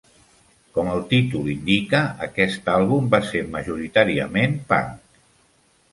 [0.77, 5.25] Com el títol indica, aquest àlbum va ser majoritàriament punk.